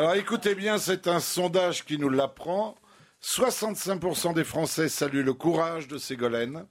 Alors 0.00 0.14
écoutez 0.14 0.54
bien, 0.54 0.78
c'est 0.78 1.08
un 1.08 1.20
sondage 1.20 1.84
qui 1.84 1.98
nous 1.98 2.08
l'apprend. 2.08 2.74
65% 3.22 4.32
des 4.32 4.44
Français 4.44 4.88
saluent 4.88 5.22
le 5.22 5.34
courage 5.34 5.88
de 5.88 5.98
Ségolène. 5.98 6.64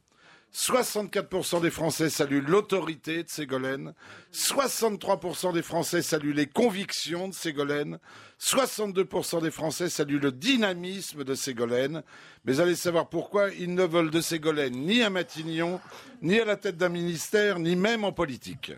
64% 0.51 1.61
des 1.61 1.69
Français 1.69 2.09
saluent 2.09 2.41
l'autorité 2.41 3.21
de 3.21 3.29
Ségolène, 3.29 3.93
63% 4.33 5.53
des 5.53 5.61
Français 5.61 6.01
saluent 6.01 6.33
les 6.33 6.47
convictions 6.47 7.27
de 7.27 7.35
Ségolène, 7.35 7.99
62% 8.41 9.43
des 9.43 9.51
Français 9.51 9.89
saluent 9.89 10.19
le 10.19 10.31
dynamisme 10.31 11.23
de 11.23 11.35
Ségolène, 11.35 12.01
mais 12.45 12.59
allez 12.59 12.75
savoir 12.75 13.09
pourquoi 13.09 13.51
ils 13.51 13.75
ne 13.75 13.83
veulent 13.83 14.09
de 14.09 14.21
Ségolène 14.21 14.73
ni 14.73 15.03
à 15.03 15.11
Matignon, 15.11 15.79
ni 16.23 16.39
à 16.39 16.45
la 16.45 16.55
tête 16.55 16.77
d'un 16.77 16.89
ministère, 16.89 17.59
ni 17.59 17.75
même 17.75 18.03
en 18.03 18.11
politique. 18.11 18.71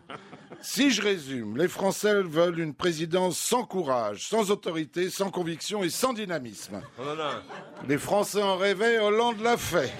Si 0.62 0.92
je 0.92 1.02
résume, 1.02 1.58
les 1.58 1.68
Français 1.68 2.22
veulent 2.22 2.60
une 2.60 2.74
présidence 2.74 3.38
sans 3.38 3.64
courage, 3.64 4.28
sans 4.28 4.52
autorité, 4.52 5.10
sans 5.10 5.32
conviction 5.32 5.84
et 5.84 5.90
sans 5.90 6.14
dynamisme. 6.14 6.82
Les 7.88 7.98
Français 7.98 8.42
en 8.42 8.58
rêvaient, 8.58 9.00
Hollande 9.00 9.42
l'a 9.42 9.58
fait. 9.58 9.92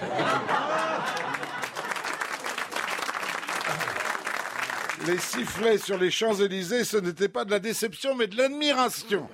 Les 5.08 5.18
sifflets 5.18 5.80
sur 5.80 5.98
les 5.98 6.12
Champs-Élysées, 6.12 6.84
ce 6.84 6.98
n'était 6.98 7.30
pas 7.30 7.44
de 7.44 7.50
la 7.50 7.60
déception, 7.60 8.14
mais 8.14 8.28
de 8.28 8.38
l'admiration. 8.38 9.28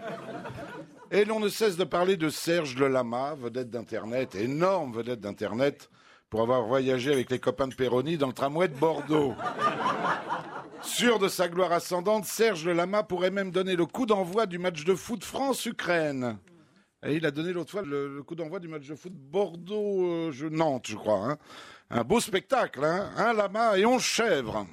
Et 1.12 1.26
l'on 1.26 1.42
ne 1.42 1.50
cesse 1.50 1.76
de 1.76 1.84
parler 1.84 2.16
de 2.16 2.30
Serge 2.30 2.76
Le 2.78 2.88
Lama, 2.88 3.36
vedette 3.38 3.70
d'Internet, 3.70 4.36
énorme 4.36 4.94
vedette 4.94 5.20
d'Internet, 5.20 5.90
pour 6.30 6.42
avoir 6.42 6.64
voyagé 6.64 7.12
avec 7.12 7.30
les 7.30 7.40
copains 7.40 7.68
de 7.68 7.76
Perroni 7.76 8.18
dans 8.18 8.28
le 8.28 8.34
tramway 8.34 8.70
de 8.70 8.76
Bordeaux. 8.76 9.34
Sûr 10.82 11.20
de 11.20 11.28
sa 11.28 11.48
gloire 11.48 11.72
ascendante, 11.72 12.26
Serge 12.26 12.66
Le 12.66 12.74
Lama 12.74 13.04
pourrait 13.04 13.32
même 13.32 13.52
donner 13.52 13.76
le 13.76 13.86
coup 13.86 14.06
d'envoi 14.06 14.46
du 14.46 14.58
match 14.58 14.84
de 14.84 14.96
foot 14.96 15.24
France-Ukraine. 15.24 16.38
Et 17.06 17.16
il 17.16 17.26
a 17.26 17.32
donné 17.32 17.54
l'autre 17.54 17.72
fois 17.72 17.84
le, 17.84 18.22
coup 18.24 18.36
d'envoi 18.36 18.60
du 18.60 18.68
match 18.68 18.88
de 18.88 18.96
foot 18.96 19.14
Bordeaux-Nantes, 19.14 20.88
je 20.88 20.96
crois. 20.96 21.20
hein. 21.32 21.38
Un 21.90 22.04
beau 22.04 22.20
spectacle, 22.20 22.84
hein 22.84 23.12
Un 23.18 23.34
lama 23.34 23.78
et 23.78 23.86
onze 23.86 24.02
chèvres. 24.02 24.66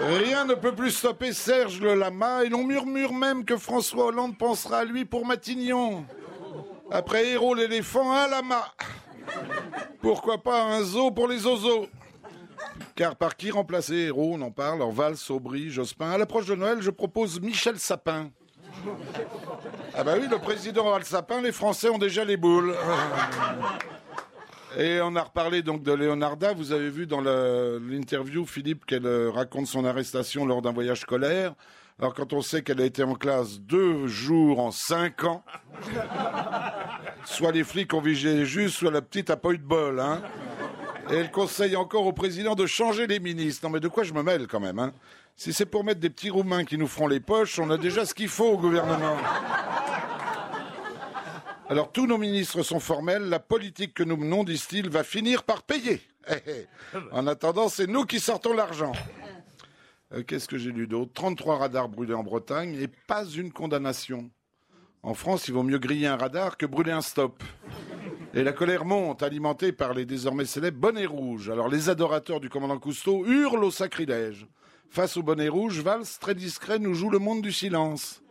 Rien 0.00 0.44
ne 0.44 0.54
peut 0.54 0.74
plus 0.74 0.90
stopper 0.90 1.32
Serge 1.32 1.80
le 1.80 1.94
lama 1.94 2.44
et 2.44 2.48
l'on 2.48 2.64
murmure 2.64 3.12
même 3.12 3.44
que 3.44 3.56
François 3.56 4.06
Hollande 4.06 4.38
pensera 4.38 4.78
à 4.78 4.84
lui 4.84 5.04
pour 5.04 5.26
Matignon. 5.26 6.04
Après 6.90 7.28
Héros 7.28 7.54
l'éléphant, 7.54 8.12
un 8.12 8.28
lama. 8.28 8.64
Pourquoi 10.00 10.38
pas 10.42 10.62
un 10.62 10.82
zoo 10.82 11.10
pour 11.10 11.28
les 11.28 11.44
oiseaux 11.46 11.86
car 12.94 13.16
par 13.16 13.36
qui 13.36 13.50
remplacer 13.50 13.94
Héros, 13.94 14.34
on 14.34 14.42
en 14.42 14.50
parle, 14.50 14.82
Orval, 14.82 15.16
Saubry, 15.16 15.70
Jospin. 15.70 16.10
À 16.10 16.18
l'approche 16.18 16.46
de 16.46 16.54
Noël, 16.54 16.80
je 16.80 16.90
propose 16.90 17.40
Michel 17.40 17.78
Sapin. 17.78 18.30
Ah 19.94 20.04
bah 20.04 20.14
oui, 20.20 20.28
le 20.30 20.38
président 20.38 20.96
le 20.96 21.04
sapin, 21.04 21.40
les 21.40 21.52
Français 21.52 21.88
ont 21.88 21.98
déjà 21.98 22.24
les 22.24 22.36
boules. 22.36 22.74
Et 24.76 25.00
on 25.02 25.16
a 25.16 25.22
reparlé 25.22 25.62
donc 25.62 25.82
de 25.82 25.92
Leonarda. 25.92 26.52
Vous 26.52 26.72
avez 26.72 26.90
vu 26.90 27.06
dans 27.06 27.20
l'interview, 27.20 28.46
Philippe, 28.46 28.84
qu'elle 28.86 29.06
euh, 29.06 29.30
raconte 29.30 29.66
son 29.66 29.84
arrestation 29.84 30.46
lors 30.46 30.62
d'un 30.62 30.72
voyage 30.72 31.00
scolaire. 31.00 31.54
Alors 31.98 32.14
quand 32.14 32.32
on 32.32 32.42
sait 32.42 32.62
qu'elle 32.62 32.80
a 32.80 32.84
été 32.84 33.02
en 33.02 33.14
classe 33.14 33.58
deux 33.58 34.06
jours 34.06 34.60
en 34.60 34.70
cinq 34.70 35.24
ans, 35.24 35.42
soit 37.24 37.50
les 37.50 37.64
flics 37.64 37.92
ont 37.92 38.00
vigé 38.00 38.44
juste, 38.44 38.76
soit 38.76 38.92
la 38.92 39.02
petite 39.02 39.30
a 39.30 39.36
pas 39.36 39.50
eu 39.50 39.58
de 39.58 39.64
bol. 39.64 39.98
Hein. 39.98 40.22
Et 41.10 41.14
elle 41.14 41.30
conseille 41.30 41.76
encore 41.76 42.06
au 42.06 42.12
président 42.12 42.54
de 42.54 42.66
changer 42.66 43.06
les 43.06 43.20
ministres. 43.20 43.66
Non 43.66 43.70
mais 43.72 43.80
de 43.80 43.88
quoi 43.88 44.04
je 44.04 44.12
me 44.12 44.22
mêle 44.22 44.46
quand 44.46 44.60
même 44.60 44.78
hein? 44.78 44.92
Si 45.36 45.52
c'est 45.52 45.66
pour 45.66 45.84
mettre 45.84 46.00
des 46.00 46.10
petits 46.10 46.30
Roumains 46.30 46.64
qui 46.64 46.76
nous 46.76 46.88
feront 46.88 47.06
les 47.06 47.20
poches, 47.20 47.60
on 47.60 47.70
a 47.70 47.78
déjà 47.78 48.04
ce 48.04 48.12
qu'il 48.12 48.28
faut 48.28 48.48
au 48.48 48.58
gouvernement. 48.58 49.16
Alors 51.68 51.92
tous 51.92 52.06
nos 52.06 52.18
ministres 52.18 52.62
sont 52.62 52.80
formels, 52.80 53.28
la 53.28 53.38
politique 53.38 53.94
que 53.94 54.02
nous 54.02 54.16
menons, 54.16 54.42
disent-ils, 54.42 54.88
va 54.88 55.04
finir 55.04 55.44
par 55.44 55.62
payer. 55.62 56.00
Eh, 56.28 56.34
eh. 56.46 56.66
En 57.12 57.26
attendant, 57.26 57.68
c'est 57.68 57.86
nous 57.86 58.04
qui 58.04 58.20
sortons 58.20 58.52
l'argent. 58.52 58.92
Euh, 60.12 60.22
Qu'est-ce 60.24 60.48
que 60.48 60.58
j'ai 60.58 60.72
lu 60.72 60.86
d'autre? 60.86 61.12
33 61.14 61.58
radars 61.58 61.88
brûlés 61.88 62.14
en 62.14 62.24
Bretagne 62.24 62.74
et 62.80 62.88
pas 62.88 63.24
une 63.24 63.52
condamnation. 63.52 64.30
En 65.02 65.14
France, 65.14 65.46
il 65.46 65.54
vaut 65.54 65.62
mieux 65.62 65.78
griller 65.78 66.06
un 66.08 66.16
radar 66.16 66.56
que 66.56 66.66
brûler 66.66 66.92
un 66.92 67.02
stop. 67.02 67.42
Et 68.38 68.44
la 68.44 68.52
colère 68.52 68.84
monte, 68.84 69.24
alimentée 69.24 69.72
par 69.72 69.94
les 69.94 70.04
désormais 70.04 70.44
célèbres 70.44 70.78
bonnets 70.78 71.06
rouges. 71.06 71.50
Alors 71.50 71.68
les 71.68 71.88
adorateurs 71.88 72.38
du 72.38 72.48
commandant 72.48 72.78
Cousteau 72.78 73.26
hurlent 73.26 73.64
au 73.64 73.72
sacrilège. 73.72 74.46
Face 74.90 75.16
aux 75.16 75.24
bonnets 75.24 75.48
rouges, 75.48 75.80
Valls, 75.80 76.06
très 76.20 76.36
discret, 76.36 76.78
nous 76.78 76.94
joue 76.94 77.10
le 77.10 77.18
monde 77.18 77.42
du 77.42 77.50
silence. 77.50 78.22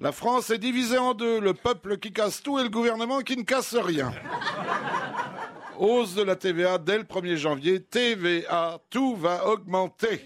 La 0.00 0.12
France 0.12 0.48
est 0.48 0.56
divisée 0.56 0.96
en 0.96 1.12
deux, 1.12 1.38
le 1.38 1.52
peuple 1.52 1.98
qui 1.98 2.14
casse 2.14 2.42
tout 2.42 2.58
et 2.58 2.62
le 2.62 2.70
gouvernement 2.70 3.20
qui 3.20 3.36
ne 3.36 3.42
casse 3.42 3.74
rien. 3.76 4.10
Hausse 5.78 6.14
de 6.14 6.22
la 6.22 6.36
TVA 6.36 6.78
dès 6.78 6.96
le 6.96 7.04
1er 7.04 7.36
janvier, 7.36 7.82
TVA, 7.82 8.78
tout 8.88 9.16
va 9.16 9.46
augmenter. 9.48 10.24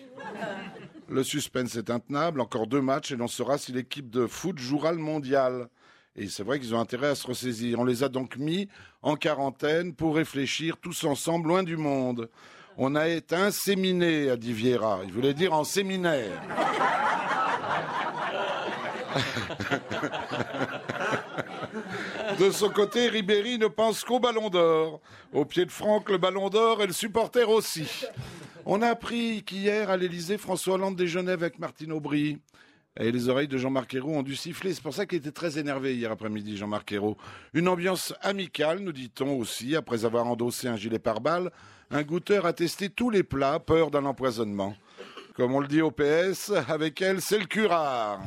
Le 1.09 1.25
suspense 1.25 1.75
est 1.75 1.91
intenable, 1.91 2.41
encore 2.41 2.69
deux 2.69 2.81
matchs 2.81 3.11
et 3.11 3.17
l'on 3.17 3.27
saura 3.27 3.59
si 3.59 3.73
l'équipe 3.73 4.09
de 4.09 4.29
foot 4.29 4.57
jouera 4.57 4.93
le 4.93 4.99
mondial. 4.99 5.69
Et 6.17 6.29
c'est 6.29 6.45
vrai 6.45 6.61
qu'ils 6.61 6.75
ont 6.75 6.81
intérêt 6.81 7.09
à 7.09 7.15
se 7.15 7.27
ressaisir. 7.27 7.81
On 7.81 7.85
les 7.85 8.05
a 8.05 8.09
donc 8.09 8.37
mis 8.37 8.69
en 9.03 9.17
quarantaine 9.17 9.95
pour 9.95 10.15
réfléchir 10.15 10.77
tous 10.77 11.05
ensemble, 11.05 11.49
loin 11.49 11.63
du 11.65 11.77
monde. 11.77 12.29
On 12.77 12.95
a 12.95 13.09
été 13.09 13.35
inséminés, 13.35 14.31
a 14.31 14.37
dit 14.37 14.53
Vieira. 14.53 15.01
Il 15.05 15.13
voulait 15.13 15.35
dire 15.35 15.53
en 15.53 15.65
séminaire. 15.65 16.41
De 22.39 22.51
son 22.51 22.69
côté, 22.69 23.09
Ribéry 23.09 23.59
ne 23.59 23.67
pense 23.67 24.05
qu'au 24.05 24.19
ballon 24.19 24.51
d'or. 24.51 25.01
Au 25.33 25.45
pied 25.45 25.65
de 25.65 25.71
Franck, 25.71 26.11
le 26.11 26.19
ballon 26.19 26.49
d'or 26.49 26.83
et 26.83 26.87
le 26.87 26.93
supporter 26.93 27.49
aussi. 27.49 28.07
On 28.67 28.83
a 28.83 28.89
appris 28.89 29.43
qu'hier, 29.45 29.91
à 29.91 29.97
l'Élysée, 29.97 30.39
François 30.39 30.75
Hollande 30.75 30.97
déjeunait 30.97 31.33
avec 31.33 31.59
Martine 31.59 31.93
Aubry. 31.93 32.39
Et 33.01 33.11
les 33.11 33.29
oreilles 33.29 33.49
de 33.49 33.59
Jean-Marc 33.59 33.93
Ayrault 33.95 34.15
ont 34.15 34.23
dû 34.23 34.37
siffler. 34.37 34.73
C'est 34.73 34.83
pour 34.83 34.95
ça 34.95 35.05
qu'il 35.05 35.19
était 35.19 35.33
très 35.33 35.59
énervé 35.59 35.97
hier 35.97 36.13
après-midi, 36.13 36.57
Jean-Marc 36.57 36.93
Ayrault. 36.93 37.17
Une 37.53 37.67
ambiance 37.67 38.15
amicale, 38.23 38.79
nous 38.79 38.93
dit-on 38.93 39.37
aussi, 39.37 39.75
après 39.75 40.05
avoir 40.05 40.27
endossé 40.27 40.69
un 40.69 40.77
gilet 40.77 41.01
pare-balles. 41.01 41.51
Un 41.91 42.03
goûteur 42.03 42.47
a 42.47 42.53
testé 42.53 42.91
tous 42.91 43.11
les 43.11 43.25
plats, 43.25 43.59
peur 43.59 43.91
d'un 43.91 44.05
empoisonnement. 44.05 44.77
Comme 45.35 45.57
on 45.57 45.61
le 45.61 45.67
dit 45.67 45.83
au 45.83 45.91
PS, 45.91 46.53
avec 46.69 47.03
elle, 47.03 47.21
c'est 47.21 47.39
le 47.39 47.47
curare. 47.47 48.21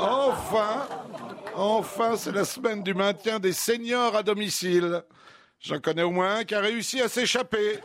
Enfin, 0.00 0.86
enfin, 1.54 2.16
c'est 2.16 2.32
la 2.32 2.46
semaine 2.46 2.82
du 2.82 2.94
maintien 2.94 3.38
des 3.38 3.52
seniors 3.52 4.16
à 4.16 4.22
domicile. 4.22 5.02
J'en 5.60 5.78
connais 5.78 6.02
au 6.02 6.10
moins 6.10 6.36
un 6.36 6.44
qui 6.44 6.54
a 6.54 6.60
réussi 6.60 7.02
à 7.02 7.08
s'échapper. 7.08 7.78